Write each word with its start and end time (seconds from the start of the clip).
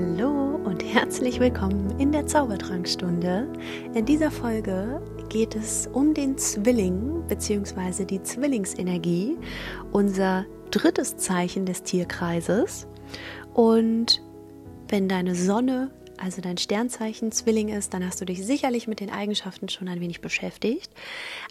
Hallo 0.00 0.58
und 0.64 0.82
herzlich 0.82 1.40
willkommen 1.40 1.94
in 1.98 2.10
der 2.10 2.26
Zaubertrankstunde. 2.26 3.46
In 3.92 4.06
dieser 4.06 4.30
Folge 4.30 5.02
geht 5.28 5.54
es 5.54 5.88
um 5.88 6.14
den 6.14 6.38
Zwilling 6.38 7.22
bzw. 7.28 8.06
die 8.06 8.22
Zwillingsenergie, 8.22 9.36
unser 9.92 10.46
drittes 10.70 11.18
Zeichen 11.18 11.66
des 11.66 11.82
Tierkreises. 11.82 12.86
Und 13.52 14.22
wenn 14.88 15.06
deine 15.06 15.34
Sonne 15.34 15.90
also 16.20 16.42
dein 16.42 16.58
Sternzeichen 16.58 17.32
Zwilling 17.32 17.68
ist, 17.68 17.94
dann 17.94 18.04
hast 18.04 18.20
du 18.20 18.24
dich 18.24 18.44
sicherlich 18.44 18.86
mit 18.86 19.00
den 19.00 19.10
Eigenschaften 19.10 19.68
schon 19.68 19.88
ein 19.88 20.00
wenig 20.00 20.20
beschäftigt. 20.20 20.92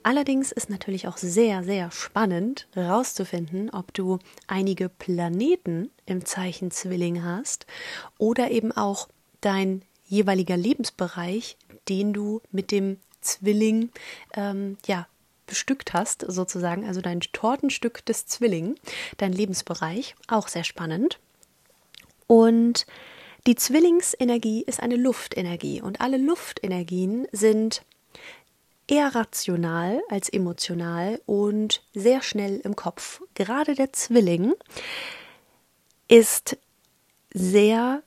Allerdings 0.04 0.52
ist 0.52 0.70
natürlich 0.70 1.08
auch 1.08 1.18
sehr, 1.18 1.64
sehr 1.64 1.92
spannend 1.92 2.68
herauszufinden, 2.74 3.70
ob 3.72 3.94
du 3.94 4.20
einige 4.48 4.90
Planeten 4.90 5.90
im 6.06 6.26
Zeichen 6.26 6.72
Zwilling 6.72 7.24
hast 7.24 7.66
oder 8.18 8.52
eben 8.52 8.72
auch 8.72 9.10
dein 9.42 9.82
jeweiliger 10.06 10.58
Lebensbereich, 10.58 11.58
den 11.88 12.14
du 12.14 12.42
mit 12.52 12.72
dem 12.72 12.98
Zwilling 13.22 13.90
ähm, 14.36 14.78
ja, 14.86 15.08
bestückt 15.48 15.94
hast, 15.94 16.24
sozusagen, 16.28 16.86
also 16.86 17.02
dein 17.02 17.22
Tortenstück 17.22 18.06
des 18.06 18.28
Zwilling, 18.28 18.76
dein 19.18 19.34
Lebensbereich, 19.34 20.16
auch 20.28 20.48
sehr 20.48 20.64
spannend. 20.64 21.20
Und 22.28 22.86
die 23.48 23.56
Zwillingsenergie 23.56 24.64
ist 24.64 24.82
eine 24.82 24.96
Luftenergie 24.96 25.82
und 25.82 26.02
alle 26.02 26.18
Luftenergien 26.18 27.28
sind 27.32 27.84
eher 28.88 29.14
rational 29.16 30.02
als 30.10 30.30
emotional 30.30 31.22
und 31.26 31.84
sehr 31.94 32.22
schnell 32.22 32.60
im 32.64 32.76
Kopf. 32.76 33.22
Gerade 33.36 33.76
der 33.76 33.94
Zwilling 33.94 34.54
ist 36.08 36.58
sehr 37.34 38.02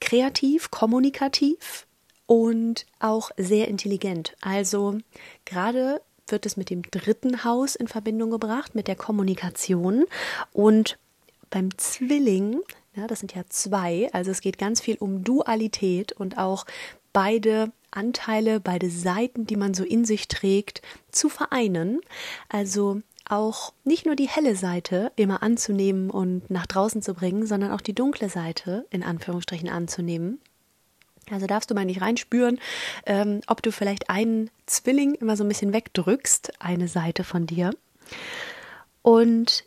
kreativ, 0.00 0.70
kommunikativ 0.70 1.86
und 2.26 2.86
auch 2.98 3.30
sehr 3.36 3.68
intelligent. 3.68 4.36
Also 4.40 4.98
gerade 5.44 6.02
wird 6.26 6.46
es 6.46 6.56
mit 6.56 6.70
dem 6.70 6.82
dritten 6.82 7.44
Haus 7.44 7.74
in 7.74 7.88
Verbindung 7.88 8.30
gebracht, 8.30 8.74
mit 8.74 8.88
der 8.88 8.96
Kommunikation. 8.96 10.04
Und 10.52 10.98
beim 11.50 11.76
Zwilling 11.78 12.60
ja, 12.96 13.06
das 13.06 13.20
sind 13.20 13.34
ja 13.34 13.42
zwei. 13.48 14.08
Also 14.12 14.30
es 14.30 14.40
geht 14.40 14.58
ganz 14.58 14.80
viel 14.80 14.96
um 14.98 15.24
Dualität 15.24 16.12
und 16.12 16.38
auch 16.38 16.64
beide 17.12 17.72
Anteile, 17.90 18.60
beide 18.60 18.90
Seiten, 18.90 19.46
die 19.46 19.56
man 19.56 19.74
so 19.74 19.84
in 19.84 20.04
sich 20.04 20.28
trägt, 20.28 20.82
zu 21.10 21.28
vereinen. 21.28 22.00
Also 22.48 23.00
auch 23.28 23.72
nicht 23.84 24.04
nur 24.04 24.16
die 24.16 24.28
helle 24.28 24.54
Seite 24.54 25.10
immer 25.16 25.42
anzunehmen 25.42 26.10
und 26.10 26.50
nach 26.50 26.66
draußen 26.66 27.02
zu 27.02 27.14
bringen, 27.14 27.46
sondern 27.46 27.72
auch 27.72 27.80
die 27.80 27.94
dunkle 27.94 28.28
Seite 28.28 28.86
in 28.90 29.02
Anführungsstrichen 29.02 29.68
anzunehmen. 29.68 30.40
Also 31.30 31.46
darfst 31.46 31.70
du 31.70 31.74
mal 31.74 31.86
nicht 31.86 32.02
reinspüren, 32.02 32.60
ähm, 33.06 33.40
ob 33.46 33.62
du 33.62 33.72
vielleicht 33.72 34.10
einen 34.10 34.50
Zwilling 34.66 35.14
immer 35.14 35.36
so 35.36 35.44
ein 35.44 35.48
bisschen 35.48 35.72
wegdrückst, 35.72 36.60
eine 36.60 36.86
Seite 36.86 37.24
von 37.24 37.46
dir. 37.46 37.70
Und 39.00 39.64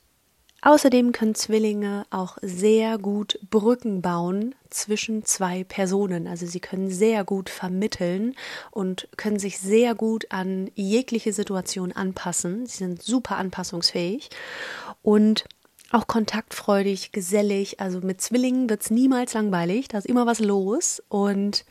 Außerdem 0.67 1.13
können 1.13 1.33
Zwillinge 1.33 2.05
auch 2.09 2.37
sehr 2.41 2.97
gut 2.97 3.39
Brücken 3.49 4.01
bauen 4.01 4.53
zwischen 4.69 5.23
zwei 5.23 5.63
Personen. 5.63 6.27
Also 6.27 6.45
sie 6.45 6.59
können 6.59 6.89
sehr 6.89 7.23
gut 7.23 7.49
vermitteln 7.49 8.35
und 8.71 9.07
können 9.15 9.39
sich 9.39 9.59
sehr 9.59 9.95
gut 9.95 10.29
an 10.29 10.69
jegliche 10.75 11.31
Situation 11.31 11.93
anpassen. 11.93 12.65
Sie 12.65 12.79
sind 12.79 13.01
super 13.01 13.37
anpassungsfähig 13.37 14.29
und 15.03 15.45
auch 15.93 16.05
kontaktfreudig, 16.05 17.13
gesellig. 17.13 17.79
Also 17.79 18.01
mit 18.01 18.19
Zwillingen 18.19 18.69
wird 18.69 18.81
es 18.81 18.91
niemals 18.91 19.35
langweilig. 19.35 19.87
Da 19.87 19.99
ist 19.99 20.05
immer 20.05 20.25
was 20.25 20.39
los 20.39 21.01
und 21.07 21.63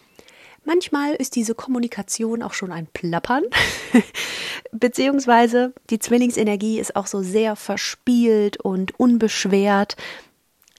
Manchmal 0.66 1.14
ist 1.14 1.36
diese 1.36 1.54
Kommunikation 1.54 2.42
auch 2.42 2.52
schon 2.52 2.72
ein 2.72 2.88
Plappern, 2.88 3.44
beziehungsweise 4.72 5.72
die 5.90 6.00
Zwillingsenergie 6.00 6.80
ist 6.80 6.96
auch 6.96 7.06
so 7.06 7.22
sehr 7.22 7.54
verspielt 7.54 8.58
und 8.58 8.98
unbeschwert. 8.98 9.96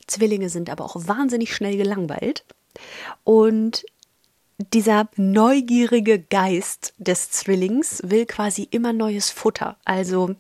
Zwillinge 0.06 0.50
sind 0.50 0.70
aber 0.70 0.84
auch 0.84 1.08
wahnsinnig 1.08 1.56
schnell 1.56 1.78
gelangweilt. 1.78 2.44
Und 3.24 3.86
dieser 4.74 5.08
neugierige 5.16 6.20
Geist 6.20 6.94
des 6.97 7.31
Zwillings 7.31 8.02
will 8.03 8.26
quasi 8.26 8.68
immer 8.70 8.92
neues 8.92 9.30
Futter. 9.30 9.78
Also 9.86 10.36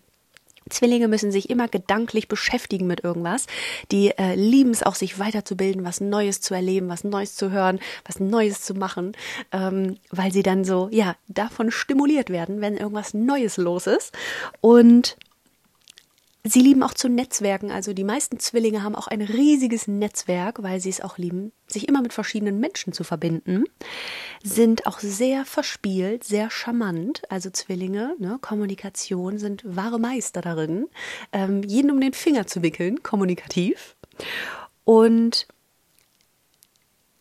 Zwillinge 0.69 1.07
müssen 1.07 1.31
sich 1.31 1.49
immer 1.49 1.67
gedanklich 1.67 2.27
beschäftigen 2.27 2.87
mit 2.87 3.03
irgendwas. 3.03 3.47
Die 3.91 4.11
äh, 4.17 4.35
lieben 4.35 4.71
es 4.71 4.83
auch, 4.83 4.95
sich 4.95 5.19
weiterzubilden, 5.19 5.83
was 5.83 6.01
Neues 6.01 6.41
zu 6.41 6.53
erleben, 6.53 6.89
was 6.89 7.03
Neues 7.03 7.35
zu 7.35 7.51
hören, 7.51 7.79
was 8.05 8.19
Neues 8.19 8.61
zu 8.61 8.73
machen, 8.73 9.13
ähm, 9.51 9.97
weil 10.09 10.31
sie 10.31 10.43
dann 10.43 10.65
so, 10.65 10.89
ja, 10.91 11.15
davon 11.27 11.71
stimuliert 11.71 12.29
werden, 12.29 12.61
wenn 12.61 12.77
irgendwas 12.77 13.13
Neues 13.13 13.57
los 13.57 13.87
ist. 13.87 14.13
Und 14.61 15.17
Sie 16.49 16.61
lieben 16.61 16.81
auch 16.83 16.93
zu 16.93 17.09
Netzwerken. 17.09 17.71
Also 17.71 17.93
die 17.93 18.05
meisten 18.05 18.39
Zwillinge 18.39 18.81
haben 18.81 18.95
auch 18.95 19.07
ein 19.07 19.21
riesiges 19.21 19.87
Netzwerk, 19.87 20.63
weil 20.63 20.79
sie 20.79 20.89
es 20.89 21.01
auch 21.01 21.17
lieben, 21.17 21.51
sich 21.67 21.87
immer 21.89 22.01
mit 22.01 22.13
verschiedenen 22.13 22.59
Menschen 22.59 22.93
zu 22.93 23.03
verbinden. 23.03 23.65
Sind 24.43 24.87
auch 24.87 24.99
sehr 24.99 25.43
verspielt, 25.43 26.23
sehr 26.23 26.49
charmant. 26.49 27.23
Also 27.29 27.49
Zwillinge, 27.49 28.15
ne, 28.19 28.37
Kommunikation 28.41 29.37
sind 29.39 29.63
wahre 29.65 29.99
Meister 29.99 30.41
darin, 30.41 30.87
ähm, 31.33 31.63
jeden 31.63 31.91
um 31.91 31.99
den 31.99 32.13
Finger 32.13 32.47
zu 32.47 32.61
wickeln, 32.61 33.03
kommunikativ. 33.03 33.97
Und 34.85 35.47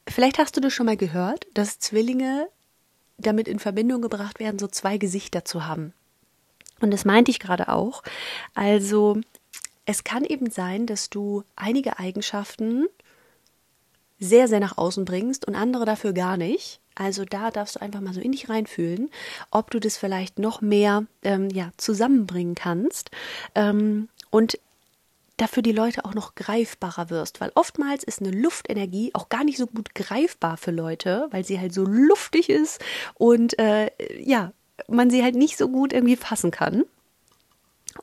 vielleicht 0.09 0.38
hast 0.38 0.56
du 0.56 0.60
das 0.60 0.72
schon 0.72 0.86
mal 0.86 0.97
gehört, 0.97 1.47
dass 1.54 1.81
Zwillinge 1.81 2.48
damit 3.19 3.48
in 3.48 3.59
Verbindung 3.59 4.03
gebracht 4.03 4.38
werden, 4.38 4.59
so 4.59 4.69
zwei 4.69 4.98
Gesichter 4.98 5.44
zu 5.44 5.66
haben. 5.66 5.94
Und 6.81 6.91
das 6.91 7.04
meinte 7.04 7.31
ich 7.31 7.41
gerade 7.41 7.69
auch. 7.69 8.03
Also 8.54 9.20
es 9.87 10.04
kann 10.04 10.25
eben 10.25 10.50
sein, 10.50 10.87
dass 10.87 11.10
du 11.10 11.44
einige 11.54 11.98
Eigenschaften 11.98 12.87
sehr, 14.19 14.48
sehr 14.48 14.60
nach 14.60 14.78
außen 14.78 15.04
bringst 15.04 15.47
und 15.47 15.54
andere 15.54 15.84
dafür 15.84 16.12
gar 16.12 16.36
nicht. 16.36 16.81
Also 16.94 17.25
da 17.25 17.50
darfst 17.50 17.76
du 17.76 17.82
einfach 17.82 18.00
mal 18.00 18.15
so 18.15 18.20
in 18.20 18.32
dich 18.32 18.48
reinfühlen, 18.48 19.10
ob 19.50 19.70
du 19.70 19.78
das 19.78 19.98
vielleicht 19.98 20.38
noch 20.38 20.62
mehr 20.62 21.04
ähm, 21.22 21.50
ja, 21.50 21.70
zusammenbringen 21.76 22.54
kannst 22.54 23.10
ähm, 23.54 24.09
und 24.31 24.59
dafür 25.36 25.62
die 25.62 25.72
Leute 25.72 26.06
auch 26.06 26.15
noch 26.15 26.34
greifbarer 26.34 27.10
wirst, 27.10 27.42
weil 27.42 27.53
oftmals 27.54 28.03
ist 28.03 28.22
eine 28.22 28.31
Luftenergie 28.31 29.10
auch 29.12 29.28
gar 29.28 29.44
nicht 29.44 29.59
so 29.59 29.66
gut 29.66 29.94
greifbar 29.94 30.56
für 30.56 30.70
Leute, 30.70 31.28
weil 31.31 31.44
sie 31.44 31.60
halt 31.60 31.75
so 31.75 31.84
luftig 31.84 32.48
ist 32.48 32.82
und 33.15 33.59
äh, 33.59 33.91
ja, 34.19 34.53
man 34.88 35.10
sie 35.10 35.22
halt 35.22 35.34
nicht 35.34 35.56
so 35.56 35.69
gut 35.69 35.92
irgendwie 35.92 36.16
fassen 36.16 36.50
kann. 36.50 36.84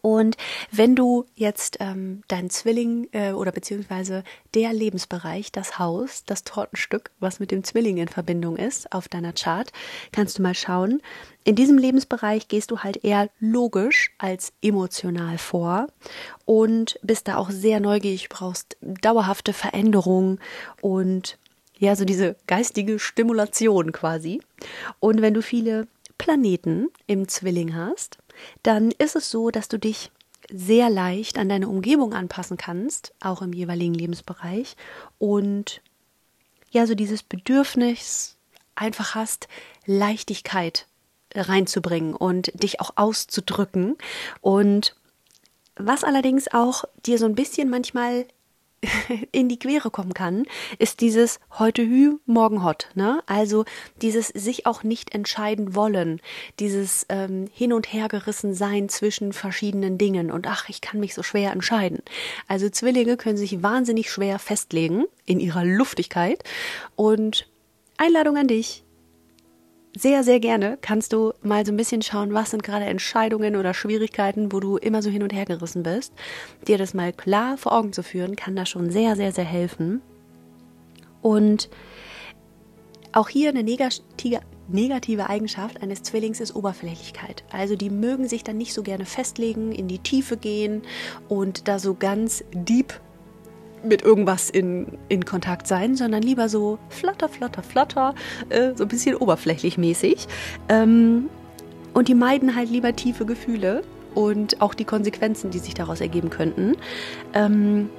Und 0.01 0.37
wenn 0.71 0.95
du 0.95 1.25
jetzt 1.35 1.77
ähm, 1.79 2.23
dein 2.27 2.49
Zwilling 2.49 3.07
äh, 3.11 3.31
oder 3.31 3.51
beziehungsweise 3.51 4.23
der 4.53 4.73
Lebensbereich, 4.73 5.51
das 5.51 5.77
Haus, 5.79 6.23
das 6.25 6.43
Tortenstück, 6.43 7.11
was 7.19 7.39
mit 7.39 7.51
dem 7.51 7.63
Zwilling 7.63 7.97
in 7.97 8.07
Verbindung 8.07 8.57
ist, 8.57 8.91
auf 8.91 9.07
deiner 9.07 9.33
Chart, 9.33 9.71
kannst 10.11 10.37
du 10.37 10.41
mal 10.41 10.55
schauen. 10.55 11.01
In 11.43 11.55
diesem 11.55 11.77
Lebensbereich 11.77 12.47
gehst 12.47 12.71
du 12.71 12.79
halt 12.79 13.03
eher 13.03 13.29
logisch 13.39 14.11
als 14.17 14.53
emotional 14.61 15.37
vor 15.37 15.87
und 16.45 16.99
bist 17.03 17.27
da 17.27 17.37
auch 17.37 17.51
sehr 17.51 17.79
neugierig, 17.79 18.29
brauchst 18.29 18.77
dauerhafte 18.81 19.53
Veränderungen 19.53 20.39
und 20.81 21.37
ja, 21.79 21.95
so 21.95 22.05
diese 22.05 22.37
geistige 22.47 22.97
Stimulation 22.97 23.91
quasi. 23.91 24.41
Und 24.99 25.21
wenn 25.21 25.33
du 25.33 25.41
viele 25.41 25.87
Planeten 26.17 26.89
im 27.07 27.27
Zwilling 27.27 27.75
hast, 27.75 28.17
dann 28.63 28.91
ist 28.91 29.15
es 29.15 29.29
so, 29.29 29.51
dass 29.51 29.67
du 29.67 29.77
dich 29.77 30.11
sehr 30.49 30.89
leicht 30.89 31.37
an 31.37 31.49
deine 31.49 31.69
Umgebung 31.69 32.13
anpassen 32.13 32.57
kannst, 32.57 33.13
auch 33.21 33.41
im 33.41 33.53
jeweiligen 33.53 33.93
Lebensbereich 33.93 34.75
und 35.17 35.81
ja, 36.71 36.87
so 36.87 36.95
dieses 36.95 37.23
Bedürfnis 37.23 38.35
einfach 38.75 39.15
hast, 39.15 39.47
Leichtigkeit 39.85 40.87
reinzubringen 41.35 42.15
und 42.15 42.51
dich 42.61 42.79
auch 42.79 42.91
auszudrücken. 42.95 43.95
Und 44.41 44.95
was 45.75 46.03
allerdings 46.03 46.51
auch 46.51 46.83
dir 47.05 47.17
so 47.17 47.25
ein 47.25 47.35
bisschen 47.35 47.69
manchmal 47.69 48.25
in 49.31 49.49
die 49.49 49.59
Quere 49.59 49.89
kommen 49.89 50.13
kann, 50.13 50.45
ist 50.79 51.01
dieses 51.01 51.39
heute 51.57 51.83
Hü, 51.83 52.17
morgen 52.25 52.63
Hot. 52.63 52.89
Ne? 52.95 53.21
Also 53.25 53.65
dieses 54.01 54.27
sich 54.27 54.65
auch 54.65 54.83
nicht 54.83 55.13
entscheiden 55.13 55.75
wollen, 55.75 56.21
dieses 56.59 57.05
ähm, 57.09 57.49
hin 57.53 57.73
und 57.73 57.91
her 57.91 58.07
gerissen 58.07 58.53
sein 58.53 58.89
zwischen 58.89 59.33
verschiedenen 59.33 59.97
Dingen 59.97 60.31
und 60.31 60.47
ach, 60.47 60.69
ich 60.69 60.81
kann 60.81 60.99
mich 60.99 61.13
so 61.13 61.23
schwer 61.23 61.51
entscheiden. 61.51 61.99
Also 62.47 62.69
Zwillinge 62.69 63.17
können 63.17 63.37
sich 63.37 63.63
wahnsinnig 63.63 64.09
schwer 64.11 64.39
festlegen 64.39 65.05
in 65.25 65.39
ihrer 65.39 65.63
Luftigkeit 65.63 66.43
und 66.95 67.47
Einladung 67.97 68.37
an 68.37 68.47
dich 68.47 68.83
sehr, 69.95 70.23
sehr 70.23 70.39
gerne 70.39 70.77
kannst 70.81 71.13
du 71.13 71.33
mal 71.43 71.65
so 71.65 71.71
ein 71.71 71.77
bisschen 71.77 72.01
schauen, 72.01 72.33
was 72.33 72.51
sind 72.51 72.63
gerade 72.63 72.85
Entscheidungen 72.85 73.55
oder 73.55 73.73
Schwierigkeiten, 73.73 74.51
wo 74.51 74.59
du 74.59 74.77
immer 74.77 75.01
so 75.01 75.09
hin 75.09 75.23
und 75.23 75.33
her 75.33 75.45
gerissen 75.45 75.83
bist. 75.83 76.13
Dir 76.67 76.77
das 76.77 76.93
mal 76.93 77.13
klar 77.13 77.57
vor 77.57 77.73
Augen 77.73 77.93
zu 77.93 78.01
führen, 78.01 78.35
kann 78.35 78.55
da 78.55 78.65
schon 78.65 78.89
sehr, 78.89 79.15
sehr, 79.15 79.31
sehr 79.31 79.45
helfen. 79.45 80.01
Und 81.21 81.69
auch 83.11 83.29
hier 83.29 83.49
eine 83.49 83.63
negative, 83.63 84.41
negative 84.67 85.29
Eigenschaft 85.29 85.81
eines 85.83 86.01
Zwillings 86.01 86.39
ist 86.39 86.55
Oberflächlichkeit. 86.55 87.43
Also 87.51 87.75
die 87.75 87.91
mögen 87.91 88.27
sich 88.27 88.43
dann 88.43 88.57
nicht 88.57 88.73
so 88.73 88.81
gerne 88.81 89.05
festlegen, 89.05 89.71
in 89.71 89.87
die 89.87 89.99
Tiefe 89.99 90.37
gehen 90.37 90.81
und 91.29 91.67
da 91.67 91.77
so 91.77 91.93
ganz 91.93 92.43
deep 92.51 92.99
mit 93.83 94.01
irgendwas 94.01 94.49
in, 94.49 94.97
in 95.09 95.25
Kontakt 95.25 95.67
sein, 95.67 95.95
sondern 95.95 96.21
lieber 96.21 96.49
so 96.49 96.79
flotter, 96.89 97.29
flotter, 97.29 97.63
flotter, 97.63 98.15
äh, 98.49 98.71
so 98.75 98.83
ein 98.83 98.87
bisschen 98.87 99.15
oberflächlich 99.15 99.77
mäßig. 99.77 100.27
Ähm, 100.69 101.29
und 101.93 102.07
die 102.07 102.15
meiden 102.15 102.55
halt 102.55 102.69
lieber 102.69 102.95
tiefe 102.95 103.25
Gefühle 103.25 103.83
und 104.15 104.61
auch 104.61 104.73
die 104.73 104.85
Konsequenzen, 104.85 105.51
die 105.51 105.59
sich 105.59 105.73
daraus 105.73 106.01
ergeben 106.01 106.29
könnten. 106.29 106.75
Ähm, 107.33 107.89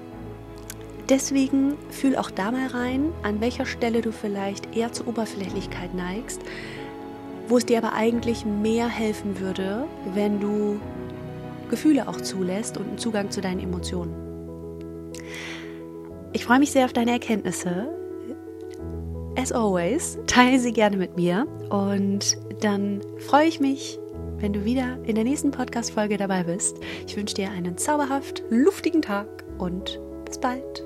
deswegen 1.09 1.75
fühl 1.91 2.17
auch 2.17 2.31
da 2.31 2.51
mal 2.51 2.67
rein, 2.69 3.13
an 3.23 3.41
welcher 3.41 3.67
Stelle 3.67 4.01
du 4.01 4.13
vielleicht 4.13 4.77
eher 4.77 4.93
zur 4.93 5.09
Oberflächlichkeit 5.09 5.95
neigst, 5.95 6.41
wo 7.49 7.59
es 7.59 7.67
dir 7.67 7.79
aber 7.79 7.93
eigentlich 7.93 8.45
mehr 8.45 8.89
helfen 8.89 9.39
würde, 9.39 9.85
wenn 10.15 10.41
du 10.41 10.81
Gefühle 11.71 12.09
auch 12.09 12.21
zulässt 12.21 12.77
und 12.79 12.89
einen 12.89 12.99
Zugang 12.99 13.31
zu 13.31 13.41
deinen 13.41 13.61
Emotionen. 13.61 14.24
Ich 16.35 16.45
freue 16.45 16.59
mich 16.59 16.73
sehr 16.73 16.85
auf 16.85 16.93
deine 16.93 17.13
Erkenntnisse. 17.13 17.89
As 19.37 19.53
always, 19.53 20.19
teile 20.27 20.59
sie 20.59 20.73
gerne 20.73 20.97
mit 20.97 21.17
mir 21.17 21.47
und 21.71 22.37
dann 22.61 23.01
freue 23.19 23.47
ich 23.47 23.61
mich, 23.61 24.01
wenn 24.39 24.53
du 24.53 24.65
wieder 24.65 24.99
in 25.05 25.15
der 25.15 25.23
nächsten 25.23 25.53
Podcast-Folge 25.53 26.17
dabei 26.17 26.43
bist. 26.43 26.79
Ich 27.07 27.17
wünsche 27.17 27.37
dir 27.37 27.51
einen 27.51 27.79
zauberhaft 27.79 28.43
luftigen 28.51 29.01
Tag 29.01 29.45
und 29.59 30.01
bis 30.25 30.39
bald. 30.39 30.84